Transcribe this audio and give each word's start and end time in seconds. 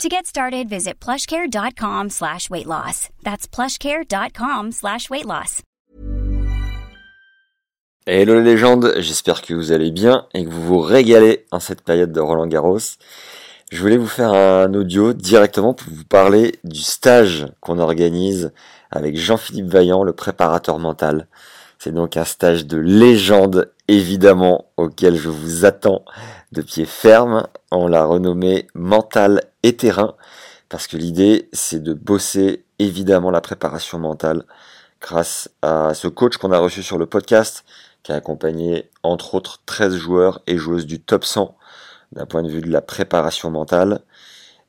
To 0.00 0.08
get 0.08 0.26
started, 0.26 0.68
visit 0.68 0.94
plushcare.com 0.98 2.10
slash 2.10 2.50
weight 2.50 2.66
loss. 2.66 3.08
That's 3.22 3.46
plushcare.com 3.46 4.72
slash 4.72 5.08
weight 5.10 5.26
loss. 5.26 5.62
Hello 8.04 8.34
les 8.34 8.42
légendes, 8.42 8.94
j'espère 8.98 9.42
que 9.42 9.54
vous 9.54 9.70
allez 9.70 9.92
bien 9.92 10.26
et 10.34 10.44
que 10.44 10.50
vous 10.50 10.62
vous 10.62 10.80
régalez 10.80 11.46
en 11.52 11.60
cette 11.60 11.82
période 11.82 12.10
de 12.10 12.18
Roland 12.18 12.48
Garros. 12.48 12.78
Je 13.70 13.80
voulais 13.80 13.96
vous 13.96 14.08
faire 14.08 14.32
un 14.32 14.74
audio 14.74 15.12
directement 15.12 15.72
pour 15.72 15.92
vous 15.92 16.04
parler 16.04 16.58
du 16.64 16.80
stage 16.80 17.46
qu'on 17.60 17.78
organise 17.78 18.50
avec 18.90 19.16
Jean-Philippe 19.16 19.68
Vaillant, 19.68 20.02
le 20.02 20.12
préparateur 20.12 20.80
mental. 20.80 21.28
C'est 21.78 21.94
donc 21.94 22.16
un 22.16 22.24
stage 22.24 22.66
de 22.66 22.78
légende, 22.78 23.72
évidemment, 23.86 24.66
auquel 24.76 25.16
je 25.16 25.28
vous 25.28 25.64
attends 25.64 26.04
de 26.52 26.62
pied 26.62 26.84
ferme. 26.84 27.46
On 27.70 27.88
l'a 27.88 28.04
renommé 28.04 28.66
Mental 28.74 29.42
et 29.62 29.76
Terrain, 29.76 30.14
parce 30.68 30.86
que 30.86 30.96
l'idée, 30.96 31.48
c'est 31.52 31.82
de 31.82 31.92
bosser 31.94 32.64
évidemment 32.78 33.30
la 33.30 33.40
préparation 33.40 33.98
mentale 33.98 34.44
grâce 35.00 35.50
à 35.62 35.94
ce 35.94 36.08
coach 36.08 36.36
qu'on 36.36 36.52
a 36.52 36.58
reçu 36.58 36.82
sur 36.82 36.98
le 36.98 37.06
podcast, 37.06 37.64
qui 38.02 38.12
a 38.12 38.16
accompagné 38.16 38.90
entre 39.02 39.34
autres 39.34 39.62
13 39.66 39.96
joueurs 39.96 40.42
et 40.46 40.56
joueuses 40.56 40.86
du 40.86 41.00
top 41.00 41.24
100 41.24 41.56
d'un 42.12 42.26
point 42.26 42.42
de 42.42 42.48
vue 42.48 42.60
de 42.60 42.70
la 42.70 42.82
préparation 42.82 43.50
mentale 43.50 44.02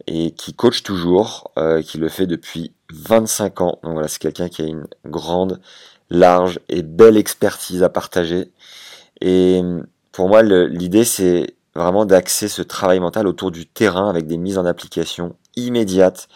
et 0.08 0.32
qui 0.32 0.54
coach 0.54 0.84
toujours, 0.84 1.52
euh, 1.58 1.82
qui 1.82 1.98
le 1.98 2.10
fait 2.10 2.26
depuis 2.26 2.74
25 2.92 3.62
ans. 3.62 3.80
Donc 3.84 3.94
voilà, 3.94 4.08
c'est 4.08 4.20
quelqu'un 4.20 4.50
qui 4.50 4.62
a 4.62 4.66
une 4.66 4.88
grande, 5.06 5.60
large 6.10 6.60
et 6.70 6.84
belle 6.84 7.18
expertise 7.18 7.84
à 7.84 7.90
partager. 7.90 8.52
Et 9.22 9.62
pour 10.12 10.28
moi, 10.28 10.42
l'idée, 10.44 11.06
c'est 11.06 11.56
vraiment 11.76 12.06
d'axer 12.06 12.48
ce 12.48 12.62
travail 12.62 13.00
mental 13.00 13.28
autour 13.28 13.52
du 13.52 13.66
terrain 13.66 14.10
avec 14.10 14.28
des 14.28 14.38
mises 14.38 14.58
en 14.58 14.66
application 14.66 15.36
immédiates 15.56 16.28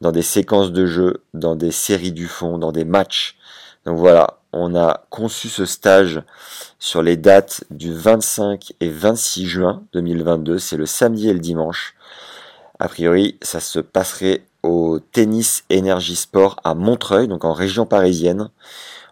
dans 0.00 0.12
des 0.12 0.22
séquences 0.22 0.72
de 0.72 0.86
jeu, 0.86 1.22
dans 1.32 1.56
des 1.56 1.70
séries 1.70 2.12
du 2.12 2.26
fond, 2.26 2.58
dans 2.58 2.72
des 2.72 2.84
matchs. 2.84 3.36
Donc 3.86 3.98
voilà, 3.98 4.38
on 4.52 4.74
a 4.74 5.04
conçu 5.10 5.48
ce 5.48 5.66
stage 5.66 6.22
sur 6.78 7.02
les 7.02 7.16
dates 7.16 7.64
du 7.70 7.92
25 7.92 8.72
et 8.80 8.88
26 8.88 9.46
juin 9.46 9.82
2022. 9.92 10.58
C'est 10.58 10.76
le 10.76 10.86
samedi 10.86 11.28
et 11.28 11.32
le 11.32 11.40
dimanche. 11.40 11.94
A 12.78 12.88
priori, 12.88 13.38
ça 13.42 13.60
se 13.60 13.78
passerait 13.78 14.44
au 14.62 14.98
Tennis 14.98 15.64
Énergie 15.70 16.16
Sport 16.16 16.56
à 16.64 16.74
Montreuil, 16.74 17.28
donc 17.28 17.44
en 17.44 17.52
région 17.52 17.86
parisienne. 17.86 18.50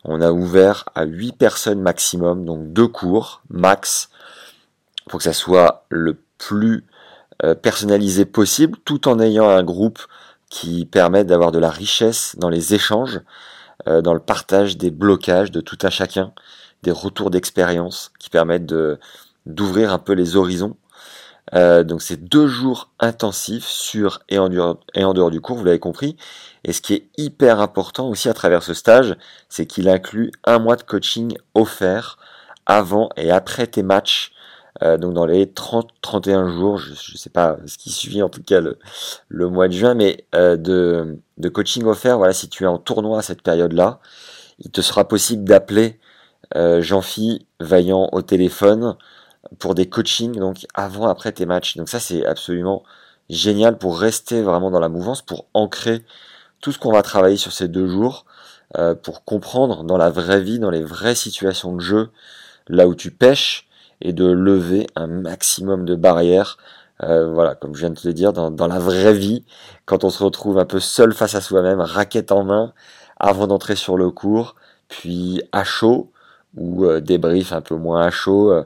On 0.05 0.21
a 0.21 0.33
ouvert 0.33 0.89
à 0.95 1.05
8 1.05 1.37
personnes 1.37 1.81
maximum, 1.81 2.45
donc 2.45 2.73
deux 2.73 2.89
cours 2.89 3.43
max, 3.51 4.11
pour 5.09 5.19
que 5.19 5.25
ça 5.25 5.33
soit 5.33 5.85
le 5.89 6.19
plus 6.39 6.85
euh, 7.45 7.55
personnalisé 7.55 8.25
possible, 8.25 8.79
tout 8.85 9.09
en 9.09 9.19
ayant 9.19 9.49
un 9.49 9.63
groupe 9.63 10.01
qui 10.49 10.85
permet 10.85 11.25
d'avoir 11.25 11.51
de 11.51 11.59
la 11.59 11.71
richesse 11.71 12.37
dans 12.39 12.49
les 12.49 12.75
échanges, 12.75 13.21
euh, 13.89 14.03
dans 14.03 14.15
le 14.15 14.21
partage 14.21 14.77
des 14.77 14.91
blocages 14.91 15.51
de 15.51 15.61
tout 15.61 15.79
à 15.83 15.91
chacun, 15.91 16.33
des 16.83 16.91
retours 16.93 17.31
d'expérience 17.31 18.13
qui 18.19 18.31
permettent 18.31 18.73
d'ouvrir 19.47 19.93
un 19.93 19.99
peu 19.99 20.13
les 20.13 20.37
horizons. 20.37 20.77
Euh, 21.55 21.83
donc 21.85 22.01
c'est 22.03 22.23
deux 22.23 22.47
jours 22.47 22.91
intensifs 23.01 23.67
sur 23.67 24.21
et 24.29 24.39
en 24.39 24.49
dehors 24.49 25.31
du 25.31 25.41
cours, 25.41 25.57
vous 25.57 25.65
l'avez 25.65 25.79
compris. 25.79 26.17
Et 26.65 26.73
ce 26.73 26.81
qui 26.81 26.95
est 26.95 27.09
hyper 27.17 27.61
important 27.61 28.09
aussi 28.09 28.29
à 28.29 28.35
travers 28.35 28.63
ce 28.63 28.75
stage, 28.75 29.17
c'est 29.49 29.67
qu'il 29.67 29.89
inclut 29.89 30.31
un 30.45 30.59
mois 30.59 30.77
de 30.77 30.83
coaching 30.83 31.37
offert 31.55 32.19
avant 32.67 33.11
et 33.17 33.31
après 33.31 33.67
tes 33.67 33.83
matchs 33.83 34.33
euh, 34.81 34.97
donc 34.97 35.13
dans 35.13 35.27
les 35.27 35.47
30-31 35.47 36.49
jours, 36.49 36.79
je 36.79 36.91
ne 36.91 37.19
sais 37.19 37.31
pas 37.31 37.59
ce 37.67 37.77
qui 37.77 37.91
suit 37.91 38.23
en 38.23 38.29
tout 38.31 38.43
cas 38.43 38.61
le, 38.61 39.49
mois 39.49 39.69
de 39.69 39.75
juin, 39.75 39.95
mais 39.95 40.25
euh, 40.35 40.57
de, 40.57 41.49
coaching 41.49 41.85
offert, 41.85 42.17
voilà, 42.17 42.33
si 42.33 42.49
tu 42.49 42.65
es 42.65 42.67
en 42.67 42.79
tournoi 42.79 43.19
à 43.19 43.23
cette 43.23 43.43
période-là, 43.43 44.01
il 44.59 44.71
te 44.71 44.81
sera 44.81 45.07
possible 45.07 45.45
d'appeler 45.45 45.99
euh, 46.57 46.81
Jean-Phi 46.81 47.47
Vaillant 47.61 48.09
au 48.13 48.23
téléphone 48.23 48.97
pour 49.59 49.75
des 49.75 49.89
coachings 49.89 50.39
donc 50.39 50.67
avant 50.75 51.07
après 51.09 51.33
tes 51.33 51.47
matchs. 51.47 51.77
Donc 51.77 51.89
ça 51.89 52.01
c'est 52.01 52.25
absolument 52.25 52.83
génial 53.29 53.77
pour 53.77 53.99
rester 53.99 54.43
vraiment 54.43 54.71
dans 54.71 54.81
la 54.81 54.89
mouvance, 54.89 55.23
pour 55.23 55.47
ancrer 55.53 56.05
tout 56.61 56.73
ce 56.73 56.79
qu'on 56.79 56.93
va 56.93 57.03
travailler 57.03 57.37
sur 57.37 57.53
ces 57.53 57.69
deux 57.69 57.89
jours, 57.89 58.25
pour 59.03 59.25
comprendre 59.25 59.85
dans 59.85 59.99
la 59.99 60.11
vraie 60.11 60.41
vie, 60.41 60.59
dans 60.59 60.71
les 60.71 60.83
vraies 60.83 61.15
situations 61.15 61.75
de 61.75 61.81
jeu, 61.81 62.11
là 62.69 62.87
où 62.87 62.95
tu 62.95 63.11
pêches, 63.11 63.69
et 64.03 64.13
de 64.13 64.27
lever 64.27 64.87
un 64.97 65.07
maximum 65.07 65.85
de 65.85 65.95
barrières. 65.95 66.59
Euh, 67.03 67.33
voilà, 67.33 67.55
comme 67.55 67.75
je 67.75 67.81
viens 67.81 67.91
de 67.91 67.99
te 67.99 68.07
le 68.07 68.15
dire, 68.15 68.33
dans, 68.33 68.67
la 68.67 68.79
vraie 68.79 69.15
vie, 69.15 69.45
quand 69.87 70.05
on 70.05 70.11
se 70.11 70.23
retrouve 70.23 70.59
un 70.59 70.65
peu 70.65 70.81
seul 70.81 71.13
face 71.15 71.35
à 71.35 71.41
soi-même, 71.41 71.81
raquette 71.81 72.33
en 72.33 72.45
main, 72.45 72.73
avant 73.19 73.47
d'entrer 73.47 73.77
sur 73.77 73.97
le 73.97 74.11
cours, 74.11 74.57
puis 74.89 75.43
à 75.53 75.65
chaud, 75.65 76.13
ou 76.57 76.85
euh, 76.85 77.01
débrief 77.01 77.53
un 77.53 77.61
peu 77.61 77.77
moins 77.77 78.03
à 78.03 78.11
chaud. 78.11 78.53
Euh, 78.53 78.65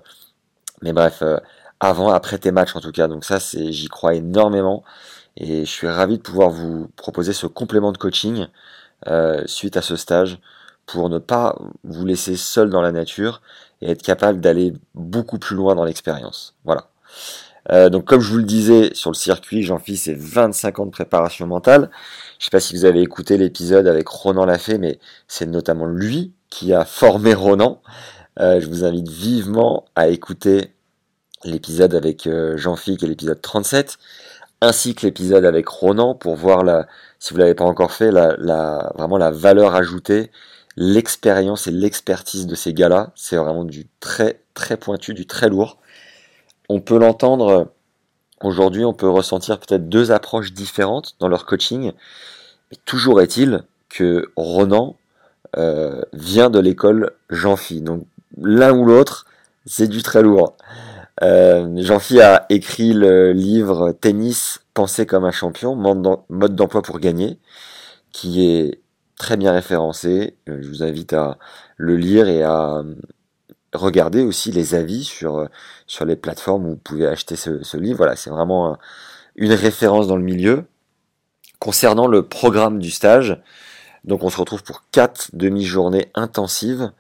mais 0.83 0.93
bref, 0.93 1.23
avant, 1.81 2.11
après 2.11 2.39
tes 2.39 2.53
matchs 2.53 2.77
en 2.77 2.81
tout 2.81 2.93
cas. 2.93 3.09
Donc 3.09 3.25
ça, 3.25 3.41
c'est, 3.41 3.73
j'y 3.73 3.89
crois 3.89 4.15
énormément. 4.15 4.85
Et 5.37 5.65
je 5.67 5.71
suis 5.71 5.89
ravi 5.89 6.19
de 6.19 6.23
pouvoir 6.23 6.51
vous 6.51 6.89
proposer 6.97 7.33
ce 7.33 7.47
complément 7.47 7.93
de 7.93 7.99
coaching 7.99 8.47
suite 9.47 9.77
à 9.77 9.83
ce 9.83 9.97
stage 9.97 10.41
pour 10.87 11.09
ne 11.09 11.19
pas 11.19 11.59
vous 11.85 12.07
laisser 12.07 12.37
seul 12.37 12.71
dans 12.71 12.81
la 12.81 12.93
nature 12.93 13.43
et 13.83 13.91
être 13.91 14.03
capable 14.03 14.41
d'aller 14.41 14.73
beaucoup 14.95 15.39
plus 15.39 15.57
loin 15.57 15.75
dans 15.75 15.85
l'expérience. 15.85 16.55
Voilà. 16.65 16.89
Euh, 17.73 17.91
donc 17.91 18.05
comme 18.05 18.21
je 18.21 18.31
vous 18.31 18.39
le 18.39 18.45
disais 18.45 18.91
sur 18.95 19.11
le 19.11 19.17
circuit, 19.17 19.63
j'en 19.63 19.79
fis 19.79 19.97
c'est 19.97 20.17
25 20.17 20.79
ans 20.79 20.87
de 20.87 20.91
préparation 20.91 21.47
mentale. 21.47 21.91
Je 22.39 22.45
sais 22.45 22.51
pas 22.51 22.61
si 22.61 22.75
vous 22.77 22.85
avez 22.85 23.03
écouté 23.03 23.37
l'épisode 23.37 23.89
avec 23.89 24.07
Ronan 24.09 24.45
Lafay, 24.45 24.79
mais 24.79 24.99
c'est 25.27 25.47
notamment 25.47 25.87
lui 25.87 26.33
qui 26.49 26.73
a 26.73 26.85
formé 26.85 27.35
Ronan. 27.35 27.83
Euh, 28.39 28.61
je 28.61 28.69
vous 28.69 28.85
invite 28.85 29.09
vivement 29.09 29.87
à 29.97 30.09
écouter 30.09 30.73
l'épisode 31.45 31.95
avec 31.95 32.27
euh, 32.27 32.57
Jean-Phi, 32.57 32.97
qui 32.97 33.05
est 33.05 33.09
l'épisode 33.09 33.41
37, 33.41 33.99
ainsi 34.61 34.95
que 34.95 35.07
l'épisode 35.07 35.45
avec 35.45 35.67
Ronan 35.69 36.15
pour 36.15 36.37
voir 36.37 36.63
la, 36.63 36.87
si 37.19 37.33
vous 37.33 37.41
l'avez 37.41 37.55
pas 37.55 37.65
encore 37.65 37.93
fait, 37.93 38.11
vraiment 38.11 39.19
la 39.19 39.31
valeur 39.31 39.75
ajoutée 39.75 40.31
l'expérience 40.77 41.67
et 41.67 41.71
l'expertise 41.71 42.47
de 42.47 42.55
ces 42.55 42.73
gars-là. 42.73 43.13
C'est 43.15 43.37
vraiment 43.37 43.65
du 43.65 43.87
très 44.01 44.41
très 44.55 44.77
pointu, 44.77 45.15
du 45.15 45.27
très 45.27 45.49
lourd. 45.49 45.79
On 46.69 46.81
peut 46.81 46.99
l'entendre 46.99 47.73
aujourd'hui, 48.43 48.85
on 48.85 48.93
peut 48.93 49.09
ressentir 49.09 49.59
peut-être 49.59 49.89
deux 49.89 50.13
approches 50.13 50.53
différentes 50.53 51.17
dans 51.21 51.29
leur 51.29 51.47
coaching. 51.47 51.93
Toujours 52.85 53.21
est-il 53.21 53.63
que 53.89 54.31
Ronan 54.37 54.97
euh, 55.57 56.03
vient 56.13 56.51
de 56.51 56.59
l'école 56.59 57.13
Jean-Phi. 57.31 57.81
Donc 57.81 58.07
l'un 58.37 58.73
ou 58.73 58.85
l'autre, 58.85 59.27
c'est 59.65 59.89
du 59.89 60.03
très 60.03 60.23
lourd. 60.23 60.57
Euh, 61.23 61.73
Jean-Phi 61.77 62.21
a 62.21 62.45
écrit 62.51 62.93
le 62.93 63.33
livre 63.33 63.93
Tennis, 63.93 64.61
penser 64.75 65.07
comme 65.07 65.25
un 65.25 65.31
champion, 65.31 65.75
mode 65.75 66.55
d'emploi 66.55 66.83
pour 66.83 66.99
gagner, 66.99 67.39
qui 68.13 68.47
est 68.47 68.81
très 69.19 69.37
bien 69.37 69.53
référencé. 69.53 70.37
Euh, 70.49 70.59
je 70.63 70.69
vous 70.69 70.83
invite 70.83 71.13
à 71.13 71.39
le 71.77 71.97
lire 71.97 72.29
et 72.29 72.43
à 72.43 72.77
euh, 72.77 72.95
regarder 73.73 74.23
aussi 74.23 74.53
les 74.53 74.75
avis 74.75 75.05
sur, 75.05 75.39
euh, 75.39 75.47
sur 75.87 76.05
les 76.05 76.17
plateformes 76.17 76.67
où 76.67 76.71
vous 76.71 76.77
pouvez 76.77 77.07
acheter 77.07 77.37
ce, 77.37 77.77
livre. 77.77 77.99
Voilà, 77.99 78.17
c'est 78.17 78.31
vraiment 78.31 78.77
une 79.37 79.53
référence 79.53 80.07
dans 80.07 80.17
le 80.17 80.23
milieu. 80.23 80.65
Concernant 81.59 82.07
le 82.07 82.23
programme 82.23 82.79
du 82.79 82.91
stage, 82.91 83.41
donc 84.05 84.23
on 84.23 84.31
se 84.31 84.37
retrouve 84.37 84.63
pour 84.63 84.85
quatre 84.91 85.31
demi-journées 85.33 86.11
intensives. 86.15 86.93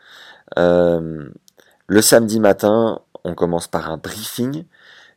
le 0.57 2.01
samedi 2.01 2.41
matin, 2.41 3.01
on 3.25 3.35
commence 3.35 3.69
par 3.69 3.91
un 3.91 3.99
briefing 3.99 4.65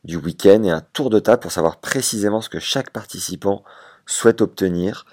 du 0.03 0.17
week-end 0.17 0.63
et 0.63 0.71
un 0.71 0.81
tour 0.81 1.09
de 1.09 1.19
table 1.19 1.41
pour 1.41 1.53
savoir 1.53 1.77
précisément 1.77 2.41
ce 2.41 2.49
que 2.49 2.59
chaque 2.59 2.89
participant 2.89 3.63
souhaite 4.05 4.41
obtenir 4.41 5.05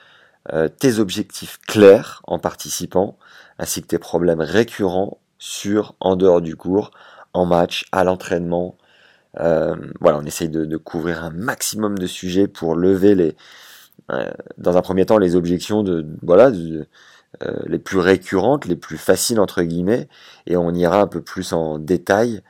euh, 0.52 0.68
tes 0.68 0.98
objectifs 0.98 1.58
clairs 1.66 2.22
en 2.26 2.38
participant, 2.38 3.18
ainsi 3.58 3.82
que 3.82 3.88
tes 3.88 3.98
problèmes 3.98 4.40
récurrents 4.40 5.18
sur, 5.38 5.94
en 6.00 6.16
dehors 6.16 6.40
du 6.40 6.56
cours, 6.56 6.90
en 7.32 7.46
match, 7.46 7.86
à 7.92 8.04
l'entraînement. 8.04 8.76
Euh, 9.40 9.76
voilà, 10.00 10.18
on 10.18 10.24
essaye 10.24 10.48
de, 10.48 10.76
couvrir 10.76 11.24
un 11.24 11.30
maximum 11.30 11.98
de 11.98 12.06
sujets 12.06 12.48
pour 12.48 12.76
lever 12.76 13.14
les, 13.14 13.36
euh, 14.12 14.30
dans 14.58 14.76
un 14.76 14.82
premier 14.82 15.04
temps, 15.04 15.18
les 15.18 15.36
objections 15.36 15.82
de, 15.82 16.06
voilà, 16.22 16.50
les 17.66 17.78
plus 17.78 17.98
récurrentes, 17.98 18.64
les 18.64 18.76
plus 18.76 18.96
faciles 18.96 19.40
entre 19.40 19.62
guillemets, 19.62 20.08
et 20.46 20.56
on 20.56 20.72
ira 20.72 21.02
un 21.02 21.06
peu 21.06 21.20
plus 21.20 21.52
en 21.52 21.78
détail 21.78 22.42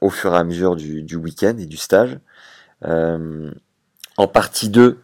au 0.00 0.10
fur 0.10 0.34
et 0.34 0.36
à 0.38 0.44
mesure 0.44 0.76
du, 0.76 1.02
du 1.02 1.16
week-end 1.16 1.56
et 1.58 1.66
du 1.66 1.76
stage. 1.76 2.18
en 2.82 4.28
partie 4.28 4.70
2, 4.70 4.98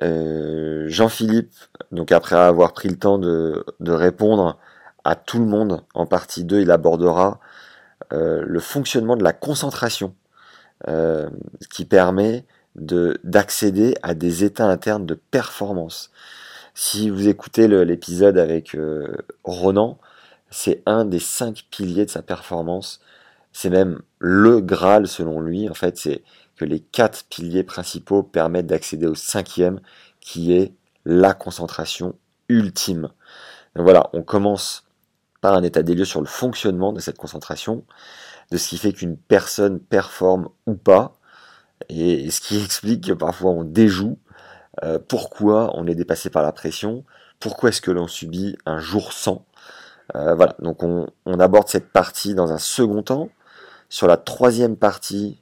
Jean-Philippe, 0.00 1.52
donc 1.90 2.12
après 2.12 2.36
avoir 2.36 2.72
pris 2.72 2.88
le 2.88 2.96
temps 2.96 3.18
de, 3.18 3.64
répondre 3.80 4.58
à 5.04 5.14
tout 5.14 5.38
le 5.38 5.46
monde, 5.46 5.82
en 5.94 6.06
partie 6.06 6.44
2, 6.44 6.60
il 6.60 6.70
abordera 6.70 7.40
le 8.10 8.58
fonctionnement 8.60 9.16
de 9.16 9.24
la 9.24 9.32
concentration, 9.32 10.14
qui 11.70 11.84
permet 11.86 12.44
d'accéder 12.74 13.94
à 14.02 14.14
des 14.14 14.44
états 14.44 14.66
internes 14.66 15.06
de 15.06 15.14
performance. 15.14 16.10
Si 16.78 17.08
vous 17.08 17.26
écoutez 17.26 17.68
l'épisode 17.68 18.36
avec 18.36 18.74
euh, 18.74 19.16
Ronan, 19.44 19.98
c'est 20.50 20.82
un 20.84 21.06
des 21.06 21.18
cinq 21.18 21.64
piliers 21.70 22.04
de 22.04 22.10
sa 22.10 22.20
performance. 22.20 23.00
C'est 23.54 23.70
même 23.70 24.02
le 24.18 24.60
Graal 24.60 25.08
selon 25.08 25.40
lui. 25.40 25.70
En 25.70 25.74
fait, 25.74 25.96
c'est 25.96 26.22
que 26.56 26.64
les 26.64 26.80
quatre 26.80 27.24
piliers 27.28 27.64
principaux 27.64 28.22
permettent 28.22 28.66
d'accéder 28.66 29.06
au 29.06 29.14
cinquième, 29.14 29.80
qui 30.20 30.52
est 30.52 30.72
la 31.04 31.34
concentration 31.34 32.14
ultime. 32.48 33.10
voilà, 33.74 34.08
on 34.12 34.22
commence 34.22 34.84
par 35.40 35.54
un 35.54 35.62
état 35.62 35.82
des 35.82 35.94
lieux 35.94 36.04
sur 36.04 36.20
le 36.20 36.26
fonctionnement 36.26 36.92
de 36.92 37.00
cette 37.00 37.18
concentration, 37.18 37.84
de 38.50 38.56
ce 38.56 38.68
qui 38.68 38.78
fait 38.78 38.92
qu'une 38.92 39.16
personne 39.16 39.80
performe 39.80 40.48
ou 40.66 40.74
pas, 40.74 41.18
et 41.88 42.30
ce 42.30 42.40
qui 42.40 42.56
explique 42.64 43.08
que 43.08 43.12
parfois 43.12 43.50
on 43.50 43.64
déjoue, 43.64 44.18
euh, 44.82 44.98
pourquoi 44.98 45.70
on 45.74 45.86
est 45.86 45.94
dépassé 45.94 46.30
par 46.30 46.42
la 46.42 46.52
pression, 46.52 47.04
pourquoi 47.40 47.70
est-ce 47.70 47.80
que 47.80 47.90
l'on 47.90 48.08
subit 48.08 48.56
un 48.66 48.78
jour 48.78 49.12
sans. 49.12 49.46
Euh, 50.14 50.34
voilà, 50.34 50.54
donc 50.60 50.82
on, 50.82 51.06
aborde 51.38 51.68
cette 51.68 51.90
partie 51.90 52.34
dans 52.34 52.52
un 52.52 52.58
second 52.58 53.02
temps. 53.02 53.28
Sur 53.88 54.06
la 54.06 54.16
troisième 54.16 54.76
partie 54.76 55.40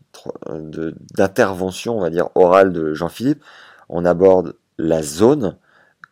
d'intervention, 1.15 1.99
on 1.99 2.01
va 2.01 2.11
dire 2.11 2.29
orale 2.35 2.73
de 2.73 2.95
Jean-Philippe, 2.95 3.43
on 3.89 4.05
aborde 4.05 4.57
la 4.79 5.03
zone, 5.03 5.57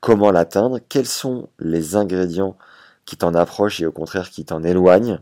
comment 0.01 0.31
l'atteindre, 0.31 0.79
quels 0.89 1.07
sont 1.07 1.49
les 1.59 1.97
ingrédients 1.97 2.57
qui 3.05 3.17
t'en 3.17 3.35
approchent 3.35 3.81
et 3.81 3.87
au 3.87 3.93
contraire 3.93 4.31
qui 4.31 4.45
t'en 4.45 4.63
éloignent. 4.63 5.19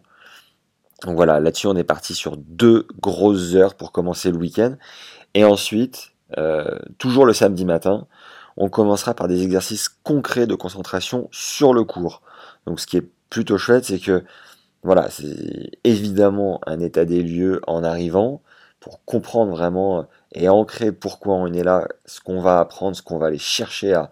Donc 1.02 1.16
voilà, 1.16 1.40
là-dessus 1.40 1.66
on 1.66 1.76
est 1.76 1.84
parti 1.84 2.14
sur 2.14 2.36
deux 2.36 2.86
grosses 3.00 3.54
heures 3.54 3.74
pour 3.74 3.92
commencer 3.92 4.30
le 4.30 4.38
week-end. 4.38 4.76
Et 5.34 5.44
ensuite, 5.44 6.12
euh, 6.38 6.78
toujours 6.98 7.26
le 7.26 7.32
samedi 7.32 7.64
matin, 7.64 8.06
on 8.56 8.68
commencera 8.68 9.14
par 9.14 9.28
des 9.28 9.42
exercices 9.42 9.88
concrets 9.88 10.46
de 10.46 10.54
concentration 10.54 11.28
sur 11.32 11.72
le 11.72 11.84
cours. 11.84 12.22
Donc 12.66 12.80
ce 12.80 12.86
qui 12.86 12.98
est 12.98 13.08
plutôt 13.30 13.58
chouette, 13.58 13.86
c'est 13.86 13.98
que 13.98 14.24
voilà, 14.82 15.10
c'est 15.10 15.70
évidemment 15.84 16.60
un 16.66 16.80
état 16.80 17.04
des 17.04 17.22
lieux 17.22 17.60
en 17.66 17.84
arrivant 17.84 18.42
pour 18.80 19.04
comprendre 19.04 19.52
vraiment 19.52 20.06
et 20.32 20.48
ancrer 20.48 20.90
pourquoi 20.90 21.34
on 21.34 21.52
est 21.52 21.62
là, 21.62 21.86
ce 22.06 22.20
qu'on 22.20 22.40
va 22.40 22.60
apprendre, 22.60 22.96
ce 22.96 23.02
qu'on 23.02 23.18
va 23.18 23.26
aller 23.26 23.38
chercher 23.38 23.92
à, 23.92 24.10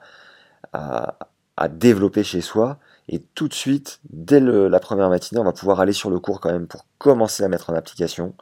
à, 1.56 1.68
développer 1.68 2.22
chez 2.22 2.42
soi. 2.42 2.78
Et 3.08 3.20
tout 3.34 3.48
de 3.48 3.54
suite, 3.54 4.00
dès 4.10 4.40
la 4.40 4.80
première 4.80 5.08
matinée, 5.08 5.40
on 5.40 5.44
va 5.44 5.52
pouvoir 5.52 5.80
aller 5.80 5.94
sur 5.94 6.10
le 6.10 6.20
cours 6.20 6.40
quand 6.40 6.52
même 6.52 6.66
pour 6.66 6.84
commencer 6.98 7.42
à 7.42 7.48
mettre 7.48 7.70
en 7.70 7.74
application. 7.74 8.34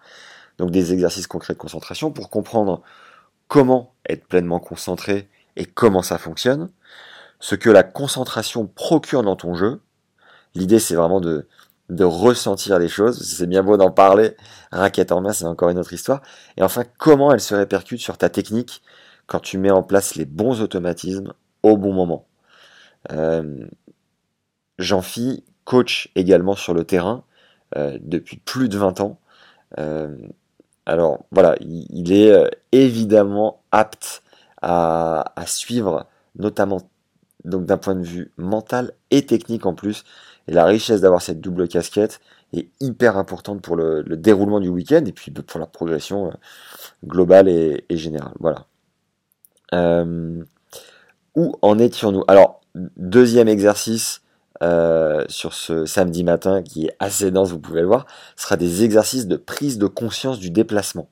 Donc 0.59 0.73
des 0.73 0.93
exercices 0.93 1.29
concrets 1.29 1.55
de 1.55 1.59
concentration 1.59 2.11
pour 2.11 2.29
comprendre 2.31 2.83
comment 3.47 3.95
être 4.09 4.27
pleinement 4.27 4.59
concentré 4.59 5.29
et 5.55 5.65
comment 5.67 6.03
ça 6.03 6.19
fonctionne. 6.19 6.71
Ce 7.39 7.55
que 7.55 7.71
la 7.71 7.85
concentration 7.85 8.67
procure 8.67 9.23
dans 9.23 9.37
ton 9.37 9.55
jeu. 9.55 9.81
L'idée, 10.55 10.81
c'est 10.81 10.95
vraiment 10.95 11.21
de, 11.21 11.47
de 11.89 12.05
ressentir 12.05 12.79
les 12.79 12.89
choses. 12.89 13.23
C'est 13.23 13.47
bien 13.47 13.63
beau 13.63 13.77
d'en 13.77 13.91
parler. 13.91 14.37
Raquette 14.73 15.13
en 15.13 15.21
main, 15.21 15.33
c'est 15.33 15.45
encore 15.45 15.71
une 15.71 15.79
autre 15.79 15.93
histoire. 15.93 16.23
Et 16.57 16.63
enfin, 16.63 16.85
comment 16.99 17.33
elle 17.33 17.41
se 17.41 17.55
répercute 17.55 18.01
sur 18.01 18.19
ta 18.19 18.29
technique 18.29 18.83
quand 19.27 19.41
tu 19.41 19.59
mets 19.59 19.71
en 19.71 19.83
place 19.83 20.15
les 20.15 20.25
bons 20.25 20.61
automatismes 20.61 21.33
au 21.63 21.77
bon 21.77 21.93
moment. 21.93 22.27
Euh, 23.13 23.67
Jean-Phi, 24.79 25.45
coach 25.65 26.11
également 26.15 26.55
sur 26.55 26.75
le 26.75 26.85
terrain 26.85 27.25
euh, 27.77 27.99
depuis 28.01 28.37
plus 28.37 28.69
de 28.69 28.79
20 28.79 29.01
ans. 29.01 29.19
Euh, 29.79 30.17
alors 30.87 31.25
voilà, 31.33 31.57
il, 31.61 32.13
est 32.13 32.33
évidemment 32.71 33.63
apte 33.73 34.23
à, 34.63 35.25
suivre, 35.47 36.07
notamment 36.37 36.79
d'un 37.45 37.79
point 37.79 37.97
de 37.97 38.05
vue 38.05 38.31
mental 38.37 38.93
et 39.11 39.27
technique 39.27 39.67
en 39.67 39.75
plus. 39.75 40.05
Et 40.49 40.53
la 40.53 40.65
richesse 40.65 41.01
d'avoir 41.01 41.23
cette 41.23 41.41
double 41.41 41.69
casquette 41.69 42.21
est 42.53 42.69
hyper 42.81 43.17
importante 43.17 43.61
pour 43.63 43.77
le, 43.77 44.05
déroulement 44.05 44.61
du 44.61 44.69
week-end 44.69 45.05
et 45.05 45.13
puis 45.13 45.31
pour 45.31 45.61
la 45.61 45.67
progression 45.67 46.33
globale 47.05 47.49
et, 47.49 47.85
générale. 47.91 48.35
Voilà. 48.39 48.67
où 51.35 51.57
en 51.63 51.79
étions-nous? 51.79 52.25
Alors, 52.29 52.61
deuxième 52.97 53.49
exercice, 53.49 54.23
euh, 54.63 55.25
sur 55.29 55.53
ce 55.53 55.85
samedi 55.85 56.25
matin 56.25 56.63
qui 56.63 56.87
est 56.87 56.97
assez 56.99 57.31
dense, 57.31 57.51
vous 57.51 57.59
pouvez 57.59 57.83
le 57.83 57.87
voir, 57.87 58.07
sera 58.37 58.57
des 58.57 58.85
exercices 58.85 59.27
de 59.27 59.37
prise 59.37 59.77
de 59.77 59.87
conscience 59.87 60.39
du 60.39 60.51
déplacement. 60.51 61.11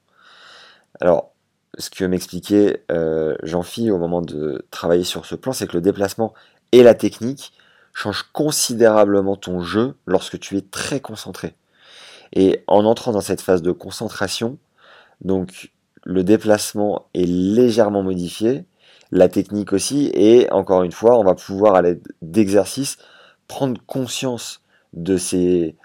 Alors, 1.00 1.32
ce 1.76 1.90
que 1.90 2.04
m'expliquait 2.04 2.84
euh, 2.90 3.37
Jean-Phi 3.42 3.90
au 3.90 3.98
moment 3.98 4.22
de 4.22 4.64
travailler 4.70 5.04
sur 5.04 5.26
ce 5.26 5.34
plan, 5.34 5.52
c'est 5.52 5.66
que 5.66 5.75
le 5.75 5.82
déplacement 5.82 6.32
et 6.72 6.82
la 6.82 6.94
technique 6.94 7.52
changent 7.94 8.29
considérablement 8.32 9.37
ton 9.37 9.61
jeu 9.61 9.94
lorsque 10.05 10.38
tu 10.38 10.56
es 10.56 10.61
très 10.61 11.00
concentré. 11.00 11.55
Et 12.32 12.62
en 12.67 12.85
entrant 12.85 13.12
dans 13.12 13.20
cette 13.20 13.41
phase 13.41 13.62
de 13.62 13.73
concentration, 13.73 14.58
donc 15.20 15.73
le 16.02 16.25
déplacement 16.25 17.06
est 17.14 17.26
légèrement 17.26 18.02
modifié, 18.02 18.64
la 19.11 19.29
technique 19.29 19.73
aussi, 19.73 20.11
et 20.12 20.50
encore 20.52 20.82
une 20.82 20.93
fois, 20.93 21.19
on 21.19 21.25
va 21.25 21.35
pouvoir 21.35 21.76
à 21.76 21.82
l'aide 21.82 22.02
d'exercices 22.20 22.99
prendre 23.46 23.81
conscience 23.87 24.61
de 24.93 25.17
ces 25.17 25.76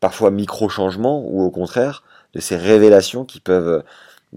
parfois 0.00 0.30
micro-changements 0.30 1.22
ou 1.26 1.42
au 1.42 1.50
contraire 1.50 2.02
de 2.34 2.40
ces 2.40 2.56
révélations 2.56 3.24
qui 3.24 3.40
peuvent 3.40 3.82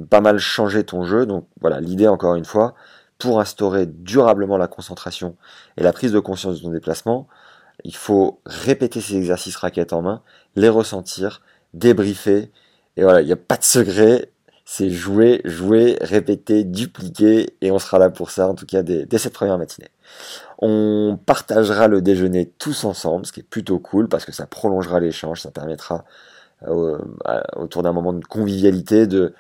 pas 0.10 0.22
mal 0.22 0.38
changer 0.40 0.84
ton 0.84 1.04
jeu. 1.04 1.26
Donc 1.26 1.48
voilà, 1.62 1.80
l'idée 1.80 2.08
encore 2.08 2.36
une 2.36 2.46
fois, 2.46 2.74
pour 3.22 3.40
instaurer 3.40 3.86
durablement 3.86 4.58
la 4.58 4.68
concentration 4.68 5.36
et 5.78 5.84
la 5.84 5.94
prise 5.94 6.12
de 6.12 6.20
conscience 6.20 6.58
de 6.58 6.62
ton 6.64 6.72
déplacement, 6.72 7.28
il 7.84 7.96
faut 7.96 8.42
répéter 8.46 9.00
ces 9.00 9.16
exercices 9.16 9.56
raquettes 9.56 9.94
en 9.94 10.02
main, 10.02 10.22
les 10.56 10.70
ressentir, 10.70 11.42
débriefer. 11.74 12.52
Et 12.98 13.04
voilà, 13.04 13.22
il 13.22 13.28
n'y 13.28 13.32
a 13.32 13.38
pas 13.38 13.58
de 13.58 13.64
secret, 13.64 14.32
c'est 14.66 14.90
jouer, 14.90 15.42
jouer, 15.46 15.98
répéter, 16.02 16.64
dupliquer, 16.64 17.56
et 17.62 17.72
on 17.72 17.78
sera 17.78 18.00
là 18.00 18.10
pour 18.10 18.32
ça, 18.32 18.48
en 18.48 18.56
tout 18.56 18.66
cas 18.66 18.82
dès, 18.82 19.18
cette 19.18 19.34
première 19.34 19.60
matinée. 19.60 19.90
On 20.58 21.20
partagera 21.24 21.88
le 21.88 22.02
déjeuner 22.02 22.52
tous 22.58 22.84
ensemble, 22.86 23.26
ce 23.28 23.32
qui 23.32 23.42
est 23.42 23.50
plutôt 23.50 23.78
cool, 23.78 24.10
parce 24.10 24.26
que 24.26 24.32
ça 24.32 24.48
prolongera 24.48 25.00
l'échange, 25.00 25.42
ça 25.42 25.52
permettra 25.52 26.06
euh, 26.68 26.98
autour 27.56 27.84
d'un 27.84 27.94
moment 27.94 28.14
de 28.14 28.26
convivialité 28.26 29.06
de, 29.06 29.34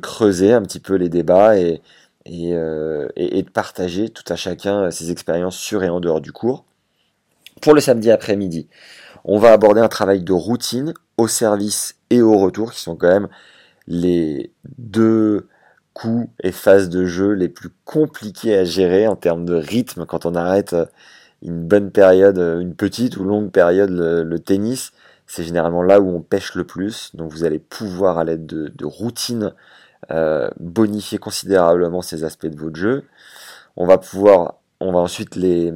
creuser 0.00 0.52
un 0.52 0.62
petit 0.62 0.80
peu 0.80 0.94
les 0.94 1.08
débats 1.08 1.56
et, 2.26 2.54
euh, 2.54 3.08
et, 3.16 3.42
de 3.42 3.50
partager 3.50 4.08
tout 4.08 4.24
à 4.32 4.36
chacun 4.36 4.90
ses 4.90 5.10
expériences 5.10 5.56
sur 5.56 5.82
et 5.84 5.88
en 5.88 6.00
dehors 6.00 6.20
du 6.20 6.32
cours. 6.32 6.64
Pour 7.60 7.74
le 7.74 7.80
samedi 7.80 8.10
après-midi, 8.10 8.68
on 9.24 9.38
va 9.38 9.52
aborder 9.52 9.80
un 9.80 9.88
travail 9.88 10.22
de 10.22 10.32
routine 10.32 10.94
au 11.16 11.28
service 11.28 11.96
et 12.10 12.22
au 12.22 12.38
retour, 12.38 12.72
qui 12.72 12.80
sont 12.80 12.96
quand 12.96 13.08
même 13.08 13.28
les 13.86 14.52
deux 14.78 15.48
coups 15.92 16.28
et 16.42 16.52
phases 16.52 16.88
de 16.88 17.04
jeu 17.06 17.32
les 17.32 17.48
plus 17.48 17.70
compliqués 17.84 18.56
à 18.56 18.64
gérer 18.64 19.06
en 19.06 19.16
termes 19.16 19.44
de 19.44 19.54
rythme 19.54 20.06
quand 20.06 20.26
on 20.26 20.34
arrête 20.34 20.72
euh, 20.72 20.86
une 21.42 21.66
bonne 21.66 21.90
période, 21.90 22.38
euh, 22.38 22.60
une 22.60 22.74
petite 22.74 23.16
ou 23.16 23.24
longue 23.24 23.50
période 23.50 23.90
le, 23.90 24.38
tennis. 24.38 24.92
C'est 25.26 25.44
généralement 25.44 25.82
là 25.82 26.00
où 26.00 26.08
on 26.08 26.20
pêche 26.20 26.54
le 26.54 26.64
plus. 26.64 27.14
Donc 27.14 27.30
vous 27.32 27.44
allez 27.44 27.58
pouvoir 27.58 28.18
à 28.18 28.24
l'aide 28.24 28.46
de, 28.46 28.68
de 28.74 28.84
routines 28.84 29.52
euh, 30.10 30.50
bonifier 30.58 31.18
considérablement 31.18 32.02
ces 32.02 32.24
aspects 32.24 32.46
de 32.46 32.58
votre 32.58 32.76
jeu. 32.76 33.04
On 33.76 33.86
va 33.86 33.98
pouvoir, 33.98 34.56
on 34.80 34.92
va 34.92 35.00
ensuite 35.00 35.36
les, 35.36 35.72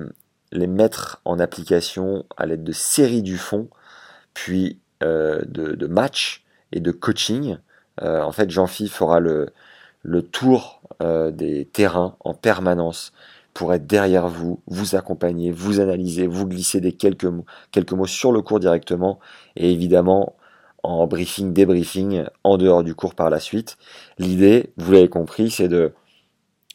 les 0.52 0.66
mettre 0.66 1.20
en 1.24 1.38
application 1.38 2.24
à 2.36 2.46
l'aide 2.46 2.64
de 2.64 2.72
séries 2.72 3.22
du 3.22 3.38
fond, 3.38 3.68
puis 4.34 4.78
de, 5.00 5.44
de 5.46 5.86
matchs 5.86 6.44
et 6.72 6.80
de 6.80 6.90
coaching. 6.90 7.58
Euh, 8.02 8.22
en 8.22 8.32
fait, 8.32 8.50
Jean-Phi 8.50 8.88
fera 8.88 9.20
le, 9.20 9.52
tour 10.32 10.80
euh, 11.02 11.30
des 11.30 11.66
terrains 11.66 12.16
en 12.20 12.34
permanence 12.34 13.12
pour 13.54 13.74
être 13.74 13.86
derrière 13.86 14.28
vous, 14.28 14.60
vous 14.66 14.94
accompagner, 14.94 15.50
vous 15.50 15.80
analyser, 15.80 16.26
vous 16.26 16.46
glisser 16.46 16.80
des 16.80 16.92
quelques 16.92 17.28
quelques 17.72 17.92
mots 17.92 18.06
sur 18.06 18.30
le 18.30 18.40
cours 18.40 18.60
directement 18.60 19.18
et 19.56 19.72
évidemment 19.72 20.36
en 20.82 21.06
briefing, 21.06 21.52
débriefing 21.52 22.24
en 22.44 22.56
dehors 22.56 22.84
du 22.84 22.94
cours 22.94 23.14
par 23.14 23.30
la 23.30 23.40
suite. 23.40 23.76
L'idée, 24.18 24.72
vous 24.76 24.92
l'avez 24.92 25.08
compris, 25.08 25.50
c'est 25.50 25.68
de 25.68 25.92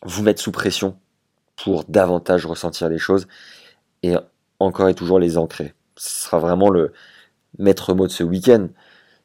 vous 0.04 0.24
mettre 0.24 0.42
sous 0.42 0.52
pression 0.52 0.98
pour 1.56 1.84
davantage 1.86 2.46
ressentir 2.46 2.90
les 2.90 2.98
choses 2.98 3.28
et 4.02 4.16
encore 4.60 4.90
et 4.90 4.96
toujours 4.96 5.20
les 5.20 5.38
ancrer. 5.38 5.74
Ce 5.96 6.24
sera 6.24 6.40
vraiment 6.40 6.70
le 6.70 6.92
maître 7.60 7.94
mot 7.94 8.08
de 8.08 8.12
ce 8.12 8.24
week-end. 8.24 8.68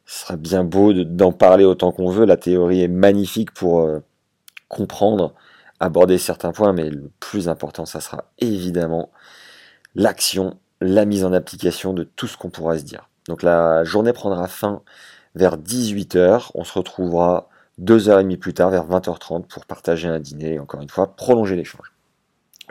Ce 0.05 0.21
sera 0.21 0.37
bien 0.37 0.63
beau 0.63 0.93
d'en 0.93 1.31
parler 1.31 1.65
autant 1.65 1.91
qu'on 1.91 2.09
veut. 2.09 2.25
La 2.25 2.37
théorie 2.37 2.81
est 2.81 2.87
magnifique 2.87 3.51
pour 3.51 3.81
euh, 3.81 3.99
comprendre, 4.67 5.33
aborder 5.79 6.17
certains 6.17 6.51
points, 6.51 6.73
mais 6.73 6.89
le 6.89 7.11
plus 7.19 7.49
important, 7.49 7.85
ça 7.85 8.01
sera 8.01 8.25
évidemment 8.39 9.11
l'action, 9.95 10.57
la 10.81 11.05
mise 11.05 11.25
en 11.25 11.33
application 11.33 11.93
de 11.93 12.03
tout 12.03 12.27
ce 12.27 12.37
qu'on 12.37 12.49
pourra 12.49 12.77
se 12.77 12.83
dire. 12.83 13.09
Donc 13.29 13.43
la 13.43 13.83
journée 13.83 14.11
prendra 14.11 14.47
fin 14.47 14.81
vers 15.35 15.55
18h. 15.55 16.49
On 16.55 16.63
se 16.63 16.73
retrouvera 16.73 17.47
deux 17.77 18.09
heures 18.09 18.19
et 18.19 18.23
demie 18.23 18.37
plus 18.37 18.55
tard, 18.55 18.71
vers 18.71 18.87
20h30, 18.87 19.45
pour 19.45 19.67
partager 19.67 20.07
un 20.07 20.19
dîner 20.19 20.55
et 20.55 20.59
encore 20.59 20.81
une 20.81 20.89
fois 20.89 21.15
prolonger 21.15 21.55
l'échange. 21.55 21.93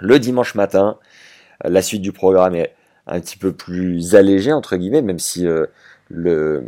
Le 0.00 0.18
dimanche 0.18 0.56
matin, 0.56 0.98
la 1.64 1.80
suite 1.80 2.02
du 2.02 2.12
programme 2.12 2.56
est 2.56 2.74
un 3.06 3.20
petit 3.20 3.38
peu 3.38 3.52
plus 3.52 4.16
allégée, 4.16 4.52
entre 4.52 4.76
guillemets, 4.76 5.00
même 5.00 5.20
si 5.20 5.46
euh, 5.46 5.66
euh, 6.26 6.62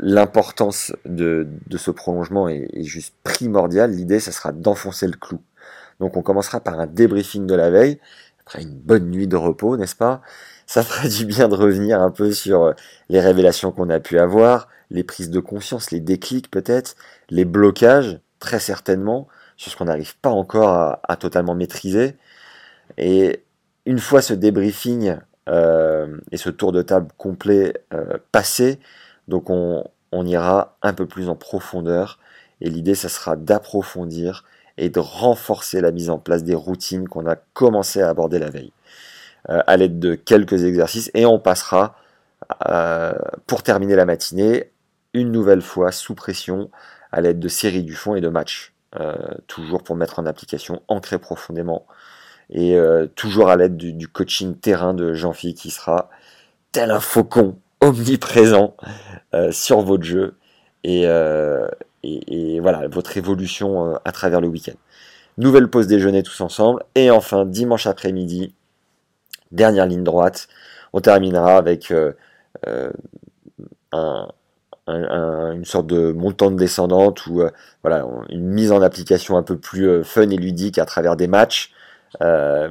l'importance 0.00 0.92
de, 1.04 1.46
ce 1.76 1.92
prolongement 1.92 2.48
est, 2.48 2.68
est 2.72 2.82
juste 2.82 3.14
primordiale. 3.22 3.92
L'idée, 3.92 4.18
ça 4.18 4.32
sera 4.32 4.50
d'enfoncer 4.50 5.06
le 5.06 5.16
clou. 5.16 5.40
Donc 6.00 6.16
on 6.16 6.22
commencera 6.22 6.58
par 6.58 6.80
un 6.80 6.88
débriefing 6.88 7.46
de 7.46 7.54
la 7.54 7.70
veille, 7.70 8.00
après 8.46 8.62
une 8.62 8.74
bonne 8.74 9.10
nuit 9.10 9.26
de 9.26 9.36
repos, 9.36 9.76
n'est-ce 9.76 9.96
pas? 9.96 10.22
Ça 10.66 10.82
fera 10.82 11.08
du 11.16 11.26
bien 11.26 11.48
de 11.48 11.54
revenir 11.54 12.00
un 12.00 12.10
peu 12.10 12.32
sur 12.32 12.74
les 13.08 13.20
révélations 13.20 13.72
qu'on 13.72 13.90
a 13.90 14.00
pu 14.00 14.18
avoir, 14.18 14.68
les 14.90 15.04
prises 15.04 15.30
de 15.30 15.40
conscience, 15.40 15.90
les 15.90 16.00
déclics 16.00 16.50
peut-être, 16.50 16.96
les 17.30 17.44
blocages, 17.44 18.20
très 18.38 18.58
certainement, 18.58 19.28
sur 19.56 19.70
ce 19.72 19.76
qu'on 19.76 19.84
n'arrive 19.86 20.16
pas 20.18 20.30
encore 20.30 20.98
à, 21.02 21.16
totalement 21.16 21.54
maîtriser. 21.54 22.16
Et 22.98 23.44
une 23.86 23.98
fois 23.98 24.22
ce 24.22 24.34
débriefing 24.34 25.16
euh, 25.48 26.18
et 26.30 26.36
ce 26.36 26.50
tour 26.50 26.72
de 26.72 26.82
table 26.82 27.08
complet 27.16 27.74
euh, 27.94 28.18
passé, 28.32 28.80
donc 29.28 29.50
on, 29.50 29.84
on, 30.10 30.26
ira 30.26 30.76
un 30.82 30.92
peu 30.92 31.06
plus 31.06 31.28
en 31.28 31.36
profondeur. 31.36 32.18
Et 32.60 32.70
l'idée, 32.70 32.94
ça 32.94 33.08
sera 33.08 33.36
d'approfondir 33.36 34.44
et 34.82 34.90
de 34.90 35.00
renforcer 35.00 35.80
la 35.80 35.92
mise 35.92 36.10
en 36.10 36.18
place 36.18 36.44
des 36.44 36.54
routines 36.54 37.08
qu'on 37.08 37.26
a 37.26 37.36
commencé 37.36 38.02
à 38.02 38.08
aborder 38.08 38.38
la 38.38 38.50
veille, 38.50 38.72
euh, 39.48 39.62
à 39.66 39.76
l'aide 39.76 39.98
de 39.98 40.14
quelques 40.14 40.64
exercices. 40.64 41.10
Et 41.14 41.26
on 41.26 41.38
passera, 41.38 41.96
pour 43.46 43.62
terminer 43.62 43.96
la 43.96 44.04
matinée, 44.04 44.72
une 45.14 45.30
nouvelle 45.30 45.62
fois 45.62 45.92
sous 45.92 46.14
pression 46.14 46.70
à 47.12 47.20
l'aide 47.20 47.38
de 47.38 47.48
séries 47.48 47.84
du 47.84 47.94
fond 47.94 48.14
et 48.14 48.20
de 48.20 48.28
matchs. 48.28 48.72
Euh, 49.00 49.14
toujours 49.46 49.82
pour 49.82 49.96
mettre 49.96 50.18
en 50.18 50.26
application, 50.26 50.82
ancré 50.88 51.18
profondément. 51.18 51.86
Et 52.50 52.76
euh, 52.76 53.06
toujours 53.06 53.48
à 53.48 53.56
l'aide 53.56 53.76
du, 53.76 54.08
coaching 54.08 54.54
terrain 54.56 54.92
de 54.92 55.14
Jean-Philippe 55.14 55.56
qui 55.56 55.70
sera 55.70 56.10
tel 56.72 56.90
un 56.90 57.00
faucon 57.00 57.56
omniprésent 57.80 58.76
euh, 59.34 59.50
sur 59.50 59.80
votre 59.80 60.02
jeu 60.02 60.36
et, 60.84 61.06
et, 62.02 62.60
voilà 62.60 62.88
votre 62.88 63.16
évolution 63.16 63.98
à 64.04 64.12
travers 64.12 64.40
le 64.40 64.48
week-end. 64.48 64.76
Nouvelle 65.38 65.68
pause 65.68 65.86
déjeuner 65.86 66.22
tous 66.22 66.40
ensemble 66.40 66.82
et 66.94 67.10
enfin 67.10 67.46
dimanche 67.46 67.86
après-midi, 67.86 68.54
dernière 69.50 69.86
ligne 69.86 70.04
droite, 70.04 70.48
on 70.92 71.00
terminera 71.00 71.56
avec 71.56 71.92
un, 73.92 74.28
une 74.88 75.64
sorte 75.64 75.86
de 75.86 76.12
montante 76.12 76.56
descendante 76.56 77.26
ou 77.26 77.42
euh, 77.42 77.50
une 78.30 78.48
mise 78.48 78.72
en 78.72 78.82
application 78.82 79.36
un 79.36 79.42
peu 79.42 79.56
plus 79.56 79.88
euh, 79.88 80.02
fun 80.02 80.28
et 80.30 80.36
ludique 80.36 80.78
à 80.78 80.84
travers 80.84 81.16
des 81.16 81.28
matchs. 81.28 81.72
Euh, 82.20 82.68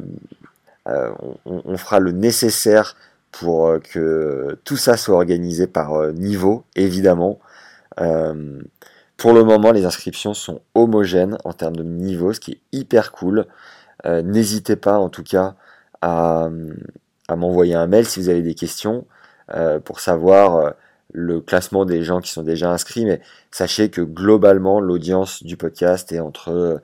on, 1.46 1.78
fera 1.78 2.00
le 2.00 2.12
nécessaire 2.12 2.96
pour 3.32 3.76
que 3.82 4.58
tout 4.66 4.78
ça 4.78 4.98
soit 4.98 5.16
organisé 5.16 5.68
par 5.68 6.12
niveau, 6.14 6.64
évidemment. 6.76 7.40
Pour 9.22 9.34
le 9.34 9.44
moment, 9.44 9.72
les 9.72 9.86
inscriptions 9.86 10.34
sont 10.34 10.62
homogènes 10.76 11.38
en 11.46 11.54
termes 11.54 11.76
de 11.76 11.84
niveau, 11.84 12.34
ce 12.34 12.40
qui 12.40 12.52
est 12.54 12.62
hyper 12.72 13.12
cool. 13.12 13.46
N'hésitez 14.06 14.76
pas, 14.76 14.98
en 14.98 15.10
tout 15.10 15.24
cas, 15.24 15.56
à, 16.02 16.50
m'envoyer 17.30 17.76
un 17.76 17.86
mail 17.88 18.06
si 18.06 18.20
vous 18.20 18.30
avez 18.30 18.42
des 18.42 18.56
questions 18.56 19.06
pour 19.86 20.00
savoir 20.00 20.74
le 21.14 21.42
classement 21.42 21.86
des 21.86 22.04
gens 22.04 22.22
qui 22.22 22.32
sont 22.32 22.44
déjà 22.44 22.72
inscrits, 22.72 23.06
mais 23.06 23.22
sachez 23.52 23.90
que 23.90 24.02
globalement, 24.02 24.80
l'audience 24.80 25.44
du 25.44 25.58
podcast 25.58 26.12
est 26.12 26.20
entre 26.20 26.82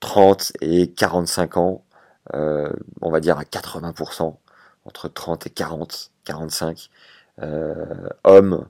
30 0.00 0.52
euh, 0.62 0.66
et 0.66 0.90
45 0.90 1.56
ans, 1.56 1.84
euh, 2.34 2.72
on 3.00 3.10
va 3.10 3.20
dire 3.20 3.38
à 3.38 3.44
80%, 3.44 4.36
entre 4.84 5.08
30 5.08 5.46
et 5.46 5.50
40, 5.50 6.10
45, 6.24 6.90
euh, 7.42 7.84
hommes, 8.24 8.66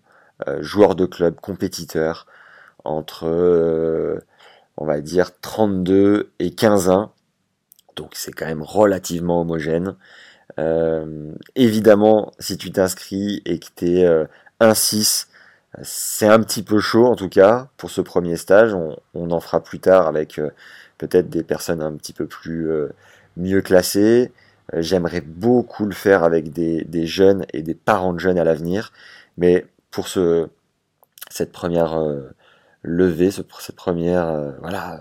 joueurs 0.61 0.95
de 0.95 1.07
club, 1.07 1.37
compétiteurs, 1.41 2.27
entre, 2.85 4.23
on 4.77 4.85
va 4.85 5.01
dire, 5.01 5.39
32 5.41 6.31
et 6.39 6.51
15 6.55 6.89
ans. 6.89 7.13
Donc 7.97 8.13
c'est 8.15 8.33
quand 8.33 8.47
même 8.47 8.63
relativement 8.63 9.41
homogène. 9.41 9.97
Euh, 10.59 11.33
évidemment, 11.55 12.33
si 12.39 12.57
tu 12.57 12.73
t'inscris 12.73 13.43
et 13.45 13.59
que 13.59 13.67
tu 13.77 13.99
es 13.99 14.27
1-6, 14.61 15.27
c'est 15.81 16.29
un 16.29 16.41
petit 16.41 16.63
peu 16.63 16.81
chaud 16.81 17.07
en 17.07 17.17
tout 17.17 17.29
cas 17.29 17.69
pour 17.77 17.91
ce 17.91 18.01
premier 18.01 18.37
stage. 18.37 18.75
On, 18.75 19.31
en 19.31 19.41
fera 19.41 19.63
plus 19.63 19.81
tard 19.81 20.07
avec 20.07 20.39
euh, 20.39 20.51
peut-être 20.99 21.31
des 21.31 21.43
personnes 21.43 21.83
un 21.83 21.93
petit 21.95 22.13
peu 22.13 22.27
plus 22.27 22.71
euh, 22.71 22.89
mieux 23.37 23.63
classées. 23.63 24.33
J'aimerais 24.75 25.21
beaucoup 25.23 25.85
le 25.87 25.95
faire 25.95 26.25
avec 26.25 26.53
des, 26.53 27.07
jeunes 27.07 27.45
et 27.53 27.63
des 27.63 27.75
parents 27.75 28.13
de 28.13 28.21
jeunes 28.21 28.39
à 28.39 28.45
l'avenir. 28.45 28.93
Mais 29.37 29.67
pour 29.93 30.09
ce, 30.09 30.49
cette 31.31 31.53
première 31.53 31.97
levée, 32.83 33.31
cette 33.31 33.77
première 33.77 34.55
voilà, 34.61 35.01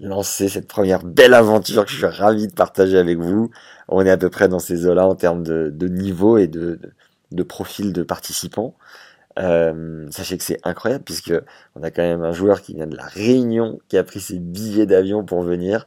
lancer 0.00 0.48
cette 0.48 0.66
première 0.66 1.04
belle 1.04 1.34
aventure 1.34 1.84
que 1.84 1.90
je 1.90 1.96
suis 1.98 2.06
ravi 2.06 2.48
de 2.48 2.54
partager 2.54 2.98
avec 2.98 3.18
vous. 3.18 3.50
On 3.88 4.04
est 4.04 4.10
à 4.10 4.16
peu 4.16 4.30
près 4.30 4.48
dans 4.48 4.58
ces 4.58 4.86
eaux-là 4.86 5.06
en 5.06 5.14
termes 5.14 5.42
de, 5.42 5.88
niveau 5.88 6.38
et 6.38 6.48
de, 6.48 6.78
profil 7.44 7.92
de 7.92 8.02
participants. 8.02 8.74
Euh, 9.38 10.06
sachez 10.10 10.36
que 10.38 10.44
c'est 10.44 10.58
incroyable 10.64 11.04
puisque 11.04 11.32
on 11.76 11.82
a 11.82 11.90
quand 11.90 12.02
même 12.02 12.22
un 12.22 12.32
joueur 12.32 12.62
qui 12.62 12.74
vient 12.74 12.86
de 12.86 12.96
la 12.96 13.06
Réunion, 13.06 13.78
qui 13.88 13.96
a 13.96 14.04
pris 14.04 14.20
ses 14.20 14.38
billets 14.38 14.86
d'avion 14.86 15.24
pour 15.24 15.42
venir. 15.42 15.86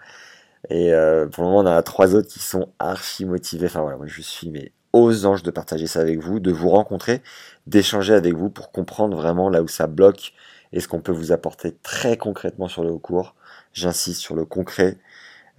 Et 0.70 0.94
euh, 0.94 1.28
pour 1.28 1.44
le 1.44 1.50
moment, 1.50 1.70
on 1.70 1.72
a 1.72 1.82
trois 1.84 2.16
autres 2.16 2.30
qui 2.30 2.40
sont 2.40 2.70
archi 2.80 3.26
motivés. 3.26 3.68
Enfin 3.68 3.82
voilà, 3.82 3.98
moi 3.98 4.08
je 4.08 4.22
suis 4.22 4.50
mais 4.50 4.72
aux 4.94 5.26
anges 5.26 5.44
de 5.44 5.52
partager 5.52 5.88
ça 5.88 6.00
avec 6.00 6.20
vous, 6.20 6.40
de 6.40 6.52
vous 6.52 6.70
rencontrer, 6.70 7.22
d'échanger 7.68 8.14
avec 8.14 8.36
vous 8.36 8.50
pour 8.50 8.72
comprendre 8.72 9.18
vraiment 9.18 9.50
là 9.50 9.62
où 9.64 9.68
ça 9.68 9.88
bloque 9.88 10.34
et 10.72 10.80
ce 10.80 10.88
qu'on 10.88 11.02
peut 11.02 11.12
vous 11.12 11.32
apporter 11.32 11.76
très 11.84 12.18
concrètement 12.18 12.68
sur 12.68 12.84
le 12.84 12.92
haut 12.92 13.00
cours. 13.00 13.36
J'insiste 13.74 14.22
sur 14.22 14.36
le 14.36 14.46
concret. 14.46 14.98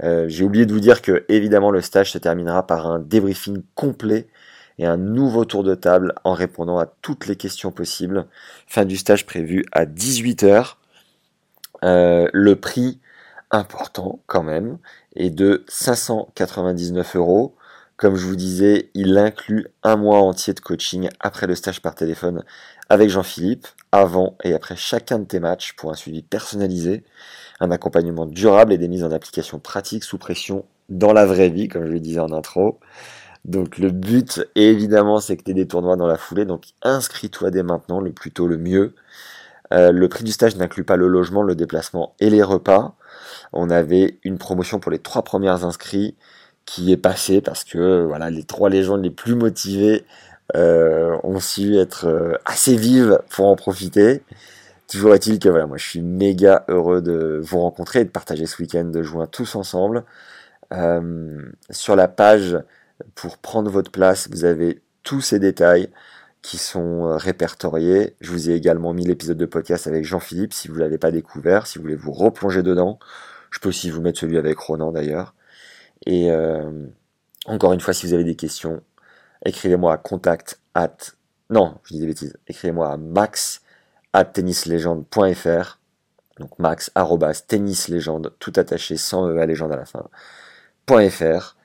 Euh, 0.03 0.27
j'ai 0.29 0.45
oublié 0.45 0.67
de 0.67 0.73
vous 0.73 0.81
dire 0.81 1.03
que 1.03 1.25
évidemment 1.29 1.71
le 1.71 1.81
stage 1.81 2.13
se 2.13 2.19
terminera 2.19 2.67
par 2.67 2.87
un 2.87 2.99
débriefing 2.99 3.63
complet 3.75 4.29
et 4.79 4.87
un 4.87 4.97
nouveau 4.97 5.45
tour 5.45 5.63
de 5.63 5.75
table 5.75 6.15
en 6.25 6.33
répondant 6.33 6.79
à 6.79 6.87
toutes 6.87 7.27
les 7.27 7.37
questions 7.37 7.71
possibles. 7.71 8.27
Fin 8.67 8.85
du 8.85 8.97
stage 8.97 9.27
prévu 9.27 9.65
à 9.73 9.87
18h. 9.87 10.75
Euh, 11.85 12.29
le 12.33 12.57
prix 12.57 13.01
important 13.51 14.21
quand 14.27 14.43
même 14.43 14.79
est 15.17 15.31
de 15.31 15.65
599 15.69 17.17
euros. 17.17 17.55
Comme 17.97 18.17
je 18.17 18.27
vous 18.27 18.37
disais, 18.37 18.91
il 18.95 19.17
inclut 19.19 19.69
un 19.85 19.97
mois 19.97 20.19
entier 20.19 20.53
de 20.53 20.61
coaching 20.61 21.09
après 21.21 21.47
le 21.47 21.55
stage 21.55 21.81
par 21.81 21.95
téléphone 21.95 22.43
avec 22.89 23.09
Jean-Philippe, 23.09 23.69
avant 23.93 24.37
et 24.43 24.53
après 24.53 24.77
chacun 24.77 25.21
de 25.21 25.25
tes 25.25 25.41
matchs 25.41 25.75
pour 25.75 25.91
un 25.91 25.95
suivi 25.95 26.23
personnalisé 26.23 27.05
un 27.61 27.71
accompagnement 27.71 28.27
durable 28.27 28.73
et 28.73 28.79
des 28.79 28.89
mises 28.89 29.05
en 29.05 29.13
application 29.13 29.59
pratiques 29.59 30.05
sous 30.05 30.19
pression 30.19 30.65
dans 30.89 31.13
la 31.13 31.25
vraie 31.25 31.49
vie, 31.49 31.69
comme 31.69 31.87
je 31.87 31.93
le 31.93 32.01
disais 32.01 32.21
en 32.21 32.33
intro. 32.33 32.81
Donc 33.45 33.79
le 33.79 33.91
but, 33.91 34.45
évidemment, 34.55 35.21
c'est 35.21 35.37
que 35.37 35.45
tu 35.45 35.51
aies 35.53 35.55
des 35.55 35.69
tournois 35.69 35.97
dans 35.97 36.07
la 36.07 36.17
foulée, 36.17 36.45
donc 36.45 36.65
inscris-toi 36.83 37.51
dès 37.51 37.63
maintenant, 37.63 38.01
le 38.01 38.13
plus 38.13 38.33
tôt 38.33 38.49
le 38.49 38.59
mieux. 38.59 38.95
Euh, 39.73 39.93
le 39.93 40.09
prix 40.09 40.25
du 40.25 40.33
stage 40.33 40.57
n'inclut 40.57 40.85
pas 40.85 40.97
le 40.97 41.09
logement, 41.09 41.43
le 41.43 41.55
déplacement 41.55 42.15
et 42.21 42.31
les 42.31 42.43
repas. 42.43 42.97
On 43.53 43.71
avait 43.71 44.19
une 44.25 44.39
promotion 44.39 44.79
pour 44.81 44.91
les 44.91 44.99
trois 44.99 45.23
premières 45.23 45.65
inscrits 45.65 46.17
qui 46.67 46.93
est 46.93 46.97
passée 46.97 47.41
parce 47.41 47.65
que 47.65 48.05
voilà 48.05 48.31
les 48.31 48.45
trois 48.45 48.71
légendes 48.71 49.03
les 49.03 49.11
plus 49.11 49.35
motivées 49.35 50.05
euh, 50.57 51.17
ont 51.23 51.41
su 51.41 51.77
être 51.79 52.07
euh, 52.07 52.35
assez 52.45 52.77
vives 52.77 53.19
pour 53.31 53.47
en 53.47 53.57
profiter. 53.57 54.23
Toujours 54.89 55.15
est-il 55.15 55.39
que 55.39 55.49
voilà, 55.49 55.67
moi 55.67 55.79
je 55.79 55.87
suis 55.89 56.03
méga 56.03 56.65
heureux 56.69 57.01
de 57.01 57.41
vous 57.43 57.61
rencontrer 57.61 58.01
et 58.01 58.05
de 58.05 58.11
partager 58.11 58.47
ce 58.47 58.61
week-end 58.63 58.85
de 58.85 59.03
juin 59.03 59.27
tous 59.27 59.57
ensemble. 59.57 60.05
Euh, 60.73 61.43
sur 61.71 61.97
la 61.97 62.09
page 62.09 62.59
pour 63.15 63.39
prendre 63.39 63.71
votre 63.71 63.91
place, 63.91 64.29
vous 64.31 64.45
avez 64.45 64.83
tous 65.03 65.21
ces 65.21 65.39
détails 65.39 65.89
qui 66.43 66.59
sont 66.59 67.17
répertoriés. 67.17 68.15
Je 68.21 68.31
vous 68.31 68.51
ai 68.51 68.55
également 68.55 68.93
mis 68.93 69.07
l'épisode 69.07 69.39
de 69.39 69.47
podcast 69.47 69.87
avec 69.87 70.05
Jean-Philippe 70.05 70.53
si 70.53 70.69
vous 70.69 70.75
ne 70.75 70.81
l'avez 70.81 70.99
pas 70.99 71.11
découvert, 71.11 71.67
si 71.67 71.79
vous 71.79 71.85
voulez 71.85 71.97
vous 71.97 72.13
replonger 72.13 72.63
dedans. 72.63 72.99
Je 73.51 73.61
peux 73.61 73.71
aussi 73.71 73.91
vous 73.91 74.03
mettre 74.03 74.21
celui 74.21 74.37
avec 74.37 74.59
Ronan 74.59 74.93
d'ailleurs. 74.93 75.35
Et, 76.07 76.31
euh, 76.31 76.87
Encore 77.47 77.73
une 77.73 77.81
fois, 77.81 77.95
si 77.95 78.07
vous 78.07 78.15
avez 78.15 78.25
des 78.25 78.37
questions, 78.37 78.83
écrivez-moi 79.45 79.93
à 79.93 79.99
contact 79.99 80.61
at 80.75 80.97
non, 81.51 81.75
je 81.85 81.95
dis 81.95 82.01
des 82.01 82.07
bêtises. 82.07 82.37
Écrivez-moi 82.49 82.91
à 82.91 82.97
max 82.97 83.63
at 84.13 84.25
tennislegende.fr. 84.25 85.79
Donc 86.41 86.59
max 86.59 86.91
arrobas 86.95 87.45
tennislegende, 87.47 88.33
tout 88.39 88.53
attaché 88.57 88.97
sans 88.97 89.29
E 89.29 89.47
légende 89.47 89.73
à 89.73 89.77
la 89.77 89.85
fin. 89.85 90.09
.fr. 90.89 91.57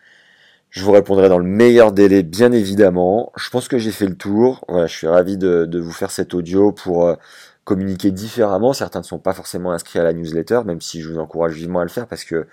Je 0.70 0.84
vous 0.84 0.92
répondrai 0.92 1.30
dans 1.30 1.40
le 1.40 1.46
meilleur 1.46 1.92
délai, 1.92 2.22
bien 2.24 2.52
évidemment. 2.52 3.32
Je 3.36 3.50
pense 3.50 3.68
que 3.68 3.78
j'ai 3.78 3.92
fait 3.92 4.06
le 4.06 4.16
tour. 4.16 4.64
Voilà, 4.68 4.86
je 4.86 4.96
suis 4.96 5.08
ravi 5.08 5.38
de, 5.38 5.80
vous 5.80 5.92
faire 5.92 6.12
cet 6.12 6.34
audio 6.34 6.72
pour 6.72 7.08
euh, 7.08 7.16
communiquer 7.64 8.12
différemment. 8.12 8.74
Certains 8.74 9.00
ne 9.00 9.06
sont 9.06 9.18
pas 9.18 9.34
forcément 9.34 9.72
inscrits 9.72 10.00
à 10.00 10.04
la 10.04 10.14
newsletter, 10.14 10.62
même 10.66 10.82
si 10.82 11.02
je 11.02 11.10
vous 11.10 11.18
encourage 11.18 11.54
vivement 11.54 11.80
à 11.80 11.84
le 11.84 11.90
faire 11.90 12.06
parce 12.08 12.24
que 12.24 12.48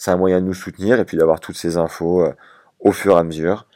c'est 0.00 0.10
un 0.10 0.16
moyen 0.16 0.40
de 0.40 0.46
nous 0.46 0.54
soutenir 0.54 0.98
et 0.98 1.04
puis 1.04 1.18
d'avoir 1.18 1.40
toutes 1.40 1.58
ces 1.58 1.76
infos 1.76 2.22
euh, 2.22 2.32
au 2.78 2.90
fur 2.90 3.16
et 3.16 3.20
à 3.20 3.22
mesure. 3.22 3.66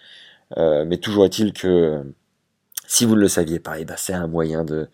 Euh, 0.56 0.86
mais 0.86 0.96
toujours 0.96 1.26
est-il 1.26 1.52
que 1.52 2.02
si 2.86 3.04
vous 3.04 3.14
ne 3.14 3.20
le 3.20 3.28
saviez 3.28 3.60
pas, 3.60 3.78
eh 3.78 3.84
ben, 3.84 3.96
c'est 3.98 4.14
un 4.14 4.26
moyen 4.26 4.64
de, 4.64 4.88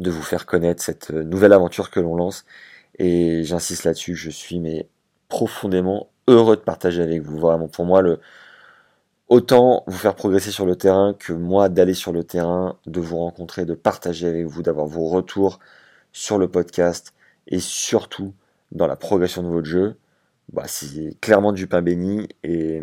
vous 0.00 0.22
faire 0.22 0.46
connaître 0.46 0.82
cette 0.82 1.10
nouvelle 1.10 1.52
aventure 1.52 1.92
que 1.92 2.00
l'on 2.00 2.16
lance. 2.16 2.44
Et 2.98 3.44
j'insiste 3.44 3.84
là-dessus, 3.84 4.16
je 4.16 4.30
suis 4.30 4.60
profondément 5.28 6.10
heureux 6.26 6.56
de 6.56 6.62
partager 6.62 7.02
avec 7.02 7.22
vous. 7.22 7.38
Vraiment, 7.38 7.68
pour 7.68 7.84
moi, 7.84 8.02
le, 8.02 8.18
autant 9.28 9.84
vous 9.86 9.96
faire 9.96 10.16
progresser 10.16 10.50
sur 10.50 10.66
le 10.66 10.74
terrain 10.74 11.14
que 11.16 11.32
moi 11.32 11.68
d'aller 11.68 11.94
sur 11.94 12.12
le 12.12 12.24
terrain, 12.24 12.78
de 12.86 13.00
vous 13.00 13.18
rencontrer, 13.18 13.64
de 13.64 13.74
partager 13.74 14.26
avec 14.26 14.46
vous, 14.46 14.62
d'avoir 14.62 14.86
vos 14.86 15.06
retours 15.06 15.60
sur 16.12 16.36
le 16.36 16.48
podcast 16.48 17.14
et 17.46 17.60
surtout 17.60 18.34
dans 18.72 18.88
la 18.88 18.96
progression 18.96 19.44
de 19.44 19.48
votre 19.48 19.68
jeu. 19.68 19.96
Bah, 20.52 20.64
c'est 20.66 21.18
clairement 21.20 21.52
du 21.52 21.66
pain 21.66 21.82
béni 21.82 22.28
et 22.42 22.80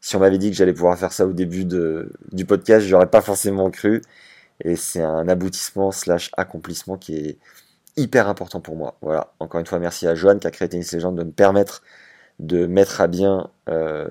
si 0.00 0.16
on 0.16 0.20
m'avait 0.20 0.38
dit 0.38 0.50
que 0.50 0.56
j'allais 0.56 0.74
pouvoir 0.74 0.98
faire 0.98 1.12
ça 1.12 1.26
au 1.26 1.32
début 1.32 1.64
de, 1.64 2.12
du 2.32 2.44
podcast, 2.44 2.86
j'aurais 2.86 3.10
pas 3.10 3.22
forcément 3.22 3.70
cru. 3.70 4.02
Et 4.62 4.76
c'est 4.76 5.02
un 5.02 5.28
aboutissement 5.28 5.92
slash 5.92 6.30
accomplissement 6.36 6.98
qui 6.98 7.16
est 7.16 7.38
hyper 7.96 8.28
important 8.28 8.60
pour 8.60 8.76
moi. 8.76 8.96
Voilà. 9.00 9.32
Encore 9.40 9.60
une 9.60 9.66
fois, 9.66 9.78
merci 9.78 10.06
à 10.06 10.14
Joanne 10.14 10.40
qui 10.40 10.46
a 10.46 10.50
créé 10.50 10.68
Tennis 10.68 10.92
Legend 10.92 11.16
de 11.16 11.24
me 11.24 11.30
permettre 11.32 11.82
de 12.38 12.66
mettre 12.66 13.00
à 13.00 13.06
bien, 13.06 13.48
euh, 13.68 14.08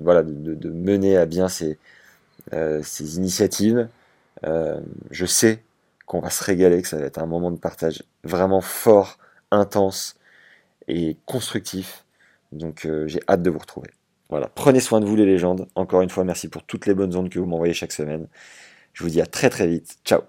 voilà, 0.00 0.22
de, 0.22 0.70
mener 0.70 1.16
à 1.16 1.26
bien 1.26 1.48
ces, 1.48 1.78
euh, 2.52 2.80
ces 2.82 3.16
initiatives. 3.16 3.88
Euh, 4.44 4.80
je 5.10 5.26
sais 5.26 5.62
qu'on 6.06 6.20
va 6.20 6.30
se 6.30 6.44
régaler, 6.44 6.82
que 6.82 6.88
ça 6.88 6.98
va 6.98 7.06
être 7.06 7.18
un 7.18 7.26
moment 7.26 7.50
de 7.50 7.56
partage 7.56 8.02
vraiment 8.24 8.60
fort, 8.60 9.18
intense 9.50 10.16
et 10.88 11.16
constructif. 11.26 12.04
Donc 12.52 12.86
j'ai 13.06 13.20
hâte 13.28 13.42
de 13.42 13.50
vous 13.50 13.58
retrouver. 13.58 13.90
Voilà, 14.28 14.48
prenez 14.48 14.80
soin 14.80 15.00
de 15.00 15.04
vous 15.04 15.14
les 15.14 15.26
légendes. 15.26 15.68
Encore 15.74 16.00
une 16.00 16.08
fois, 16.08 16.24
merci 16.24 16.48
pour 16.48 16.62
toutes 16.64 16.86
les 16.86 16.94
bonnes 16.94 17.14
ondes 17.14 17.28
que 17.28 17.38
vous 17.38 17.44
m'envoyez 17.44 17.74
chaque 17.74 17.92
semaine. 17.92 18.28
Je 18.94 19.04
vous 19.04 19.10
dis 19.10 19.20
à 19.20 19.26
très 19.26 19.50
très 19.50 19.66
vite. 19.66 19.98
Ciao. 20.04 20.22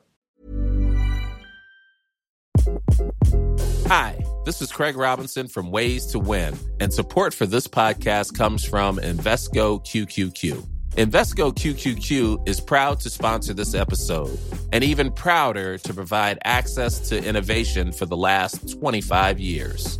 Hi, 3.87 4.15
this 4.45 4.61
is 4.61 4.71
Craig 4.71 4.97
Robinson 4.97 5.47
from 5.47 5.71
Ways 5.71 6.07
to 6.07 6.19
Win, 6.19 6.53
and 6.79 6.91
support 6.91 7.33
for 7.33 7.45
this 7.45 7.67
podcast 7.67 8.35
comes 8.35 8.65
from 8.65 8.97
Invesco 8.97 9.83
QQQ. 9.85 10.65
Invesco 10.95 11.53
QQQ 11.53 12.47
is 12.47 12.61
proud 12.61 12.99
to 12.99 13.09
sponsor 13.09 13.53
this 13.53 13.73
episode 13.73 14.37
and 14.71 14.83
even 14.83 15.11
prouder 15.11 15.77
to 15.79 15.93
provide 15.93 16.39
access 16.43 17.09
to 17.09 17.23
innovation 17.23 17.91
for 17.91 18.05
the 18.05 18.17
last 18.17 18.69
25 18.79 19.39
years. 19.39 19.99